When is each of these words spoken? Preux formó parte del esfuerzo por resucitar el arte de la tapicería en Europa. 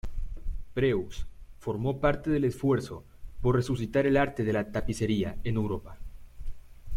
Preux 0.73 1.27
formó 1.59 1.99
parte 2.01 2.31
del 2.31 2.45
esfuerzo 2.45 3.03
por 3.39 3.55
resucitar 3.55 4.07
el 4.07 4.17
arte 4.17 4.43
de 4.43 4.51
la 4.51 4.71
tapicería 4.71 5.37
en 5.43 5.57
Europa. 5.57 5.99